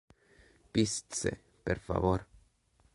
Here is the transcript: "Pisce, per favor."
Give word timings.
"Pisce, 0.77 1.29
per 1.61 1.77
favor." 1.77 2.27